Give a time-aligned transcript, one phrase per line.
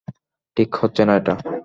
[0.57, 1.33] ঠিক হচ্ছে না এটা।